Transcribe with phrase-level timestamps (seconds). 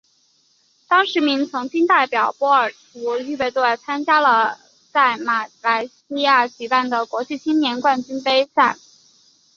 [0.89, 4.57] 张池明曾经代表波尔图预备队参加了
[4.91, 8.75] 在马来西亚举办的国际青年冠军杯赛。